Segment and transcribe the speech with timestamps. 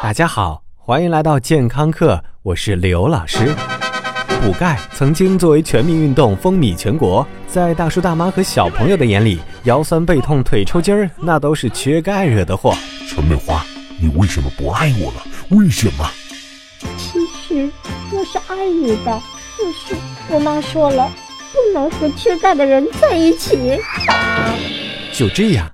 [0.00, 3.52] 大家好，欢迎来到健康课，我是刘老师。
[4.40, 12.72] 补钙曾经作为全民运动风靡全国，在大叔大妈和小朋友的眼里，腰酸背痛、腿抽筋儿那都是缺钙惹的祸。
[13.08, 13.66] 陈美花，
[14.00, 15.26] 你为什么不爱我了？
[15.50, 16.08] 为什么？
[16.96, 17.68] 其实
[18.12, 19.20] 我是爱你的，
[19.58, 19.96] 就是
[20.30, 21.10] 我妈说了，
[21.52, 23.80] 不能和缺钙的人在一起。
[25.12, 25.68] 就这样。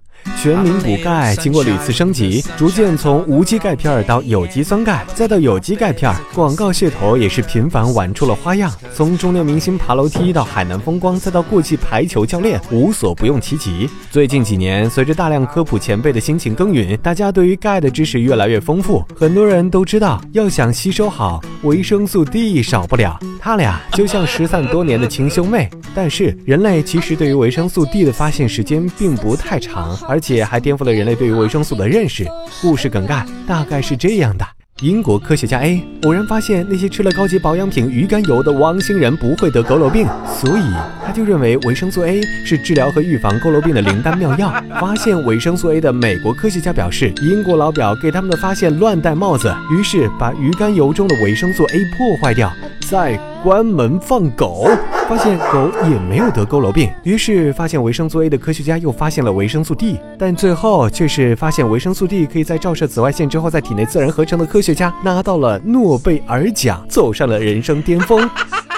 [0.45, 6.15] 全民补钙经过屡次升级，逐渐从无机钙片到有机酸钙，再到有机钙片。
[6.35, 13.89] 广告噱头也是频繁玩出了花样，从中年明星爬楼梯到海南风光，再到过气排球教练，无所不用其极。
[14.11, 19.03] 最近几年，随着大量科普前辈的辛勤耕耘，大家对于钙的知识越来越丰富。
[19.17, 23.19] 很多人都知道，要想吸收好，维生素 D 少不了。
[23.45, 25.69] 他俩就像失散多年的亲兄妹。
[25.95, 32.25] 但是，人类其实对于维生素 D 的发现时间并不太长，而且还颠覆了人类对于维生素的认识。
[32.63, 34.47] 故事梗概大概是这样的。
[34.81, 40.09] 英国科学家 A 偶然发现，那些吃了高级保养品鱼肝油的汪星人不会得佝偻病，
[40.41, 40.63] 所以
[41.05, 44.51] 他就认为维生素 A 是治疗和预防佝偻病的灵丹妙药。
[44.81, 52.51] 发现维生素 A 的美国科学家表示，英国老表给他们的发现乱戴帽子，于是把鱼肝油中的维生素 A 破坏掉，
[52.91, 54.67] 再关门放狗。
[55.07, 68.19] 发现狗也没有得佝偻病，于是发现维生素 A 的科学家又发现了维生素 D，但最后却是发现维生素 D 可以在照射紫外线之后在体内自然合成的科学家拿到了诺贝尔奖，走上了人生巅峰。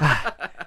[0.00, 0.20] 唉，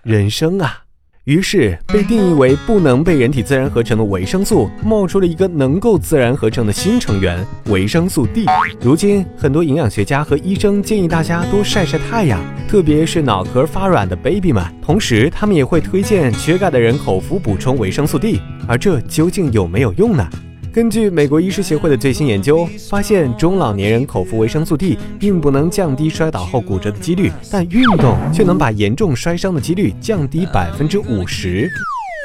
[0.03, 0.89] 人生啊！
[1.30, 8.47] 于是，被定义为不能被人体自然合成的维生素，冒出了一个能够自然合成的新成员——维生素 D。
[8.81, 14.66] 如今，很多营养学家和医生建议大家多晒晒太阳，特别是脑壳发软的 baby 们。
[14.81, 18.41] 同时，他们也会推荐缺钙的人口服补充维生素 D。
[18.67, 20.27] 而这究竟有没有用呢？
[20.72, 31.68] 根据美国医师协会的最新研究发现，中老年人口服维生素 D 并不能降低摔倒后骨折的几率，但运动却能把严重摔伤的几率降低百分之五十。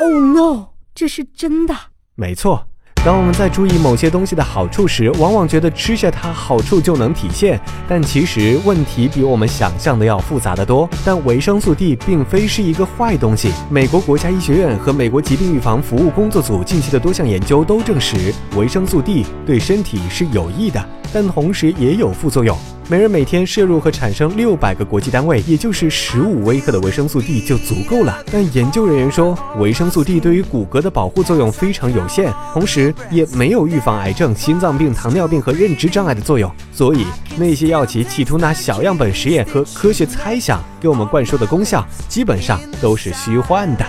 [0.02, 0.66] Oh no！
[0.94, 1.74] 这是真的？
[2.14, 2.66] 没错。
[3.04, 10.88] 当我们在注意某些东西的好处时，往往觉得吃下它好处就能体现，但其实问题比我们想象的要复杂的多。
[11.04, 13.52] 但维生素 D 并非是一个坏东西。
[13.68, 20.82] 美国国家医学院和美国疾病预防服务工作组近期的多项研究都证实，维生素 D 对身体是有益的，
[21.12, 22.56] 但同时也有副作用。
[22.90, 28.22] 每人每天摄入和产生六百个国际单位，也就是十五微克的维生素 D 就足够了。
[28.30, 36.50] 但研究人员说，维生素 D 对于骨骼的保护作用非常有限，同时也没有预防癌症、心脏病、糖尿病和认知障碍的作用。
[36.72, 37.06] 所以，
[37.38, 43.86] 那些药企企图拿小样本实验和科学猜想给我们灌输的功效，基本上都是虚幻的。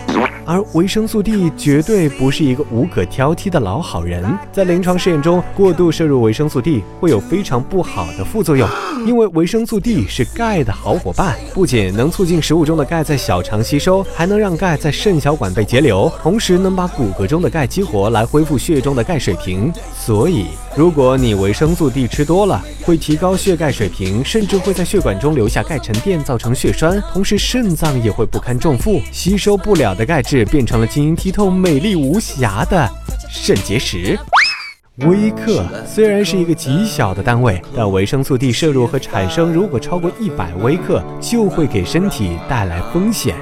[0.47, 4.23] 而维生素 D 绝对不是一个无可挑剔的老好人，
[4.53, 8.69] 在临床试验中，过度摄入维生素 D 会有非常不好的副作用，
[9.05, 19.71] 因为维生素 D 是钙的好伙伴，不仅能促进食物中的钙在小肠吸收，还能让钙在肾小管被截流，同时能把骨骼中的钙激活来恢复血中的钙水平。
[19.93, 30.45] 所以，如果你维生素 D 吃多了，会提高血钙水平，甚至会在血管中留下钙沉淀，造成血栓，同时肾脏也会不堪重负，吸收不了的钙质。
[30.45, 32.89] 变成了晶莹剔透、美丽无瑕的
[33.29, 34.17] 肾结石。
[34.99, 43.35] 微克虽然是一个极小的单位，但维生素 D 摄入和产生如果超过一百微克，就会给身体带来风险。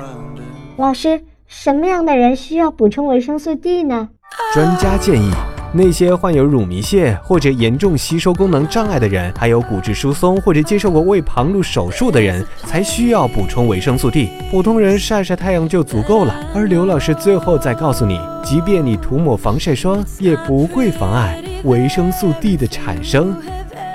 [0.77, 4.09] 老师，什么样的人需要补充维生素 D 呢？
[4.55, 5.31] 专家建议。
[5.75, 14.29] 那些患有乳糜泻或者严重吸收功能障碍的人，还有骨质疏松或者接受过胃旁路手术的人，才需要补充维生素 D。
[14.51, 16.35] 普通人晒晒太阳就足够了。
[16.53, 23.35] 而刘老师最后再告诉你，即便你涂抹防晒霜，也不会妨碍维生素 D 的产生。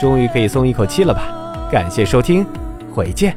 [0.01, 1.69] 终于可以松一口气了吧？
[1.71, 2.45] 感谢收听，
[2.93, 3.37] 回见。